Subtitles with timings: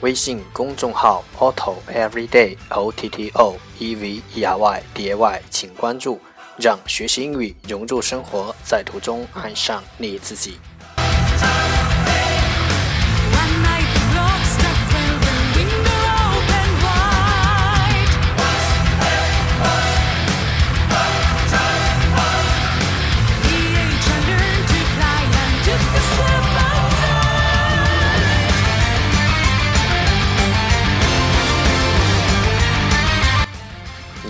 [0.00, 6.20] 微信公众号 Otto Everyday O T T O E V E R Y D A Y，请关注，
[6.56, 10.58] 让学习英语融入生活，在途中爱上你自己。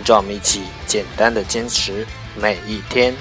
[0.08, 3.14] 让我们一起简单的坚持每一天。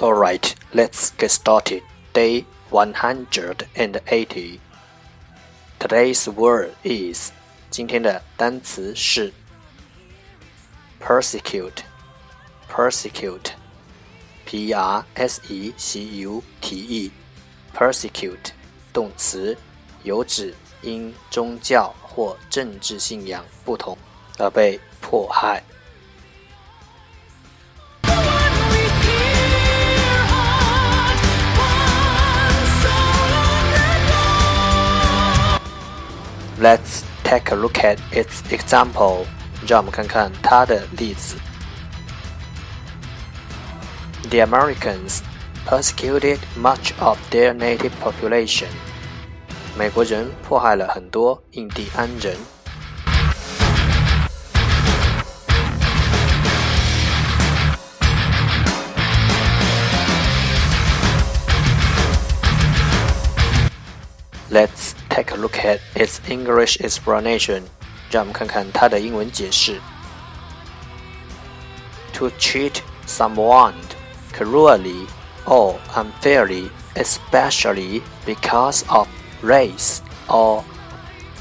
[0.00, 1.82] All right, let's get started.
[2.12, 4.60] Day 180.
[5.80, 7.32] Today's word is
[7.70, 9.32] 今天的单词是
[11.00, 11.82] persecute.
[12.70, 13.52] Persecute.
[14.53, 18.51] P r s e c u t e，persecute，
[18.93, 19.57] 动词，
[20.03, 23.97] 有指因宗教或政治信仰不同
[24.37, 25.63] 而被迫害。
[36.61, 39.25] Let's take a look at its example，
[39.67, 41.37] 让我们看看它的例子。
[44.32, 45.22] the Americans
[45.64, 48.68] persecuted much of their native population.
[49.76, 52.36] 美国人迫害了很多印第安人。
[64.50, 67.64] Let's take a look at its English explanation.
[68.10, 69.78] 让我们看看它的英文解释。
[72.14, 73.74] To cheat someone
[74.32, 75.06] cruelly
[75.46, 79.06] or unfairly, especially because of
[79.42, 80.62] race or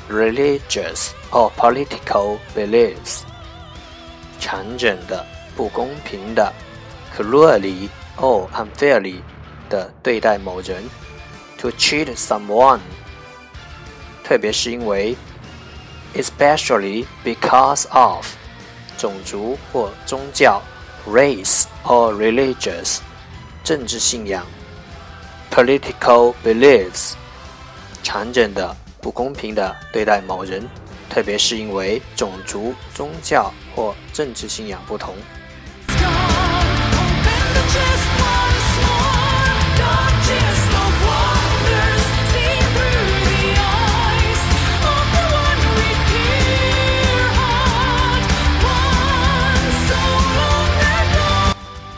[0.10, 3.24] religious or political beliefs.
[4.40, 5.26] 残忍的、
[5.56, 6.54] 不公平的，
[7.16, 9.22] cruelly or unfairly
[9.70, 10.84] 的对待某人，
[11.58, 12.80] to cheat someone，
[14.24, 15.18] 特别是因为，
[16.16, 18.26] especially because of
[18.98, 20.62] 种族或宗教
[21.07, 22.99] Race or religious
[23.65, 24.45] 政治信仰
[25.51, 27.13] ，political beliefs
[28.03, 30.69] 常见的、不公平的对待某人，
[31.09, 35.15] 特别是因为种族、宗教或政治信仰不同。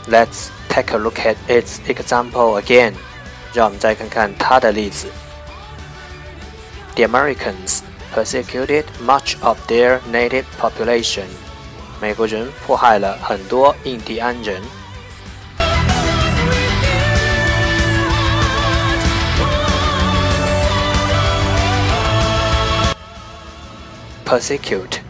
[0.06, 2.94] Let's take a look at its example again.
[3.52, 5.08] 让我们再看看它的例子。
[6.94, 7.80] The Americans
[8.14, 11.26] persecuted much of their native population.
[12.00, 14.62] 美国人迫害了很多印第安人。
[24.24, 25.00] Persecute,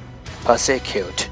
[0.46, 1.26] persecute，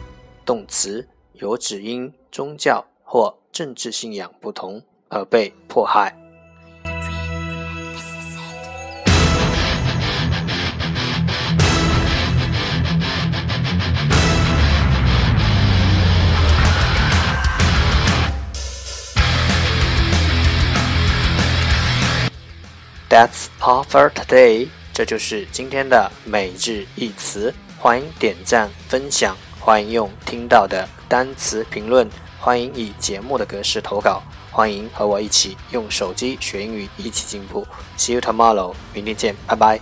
[0.45, 6.12] 动词，有指因宗教或 政治信仰不同而被迫害。
[23.08, 24.70] That's all for today。
[24.92, 27.54] 这就是今天的每日一词。
[27.78, 32.10] 欢迎点赞分享，欢迎用听到的单词评论。
[32.44, 37.66] 欢迎以节目的格式投稿，欢迎和我一起用手机学英语，一起进步。
[37.98, 39.80] See you tomorrow，明天见，拜拜。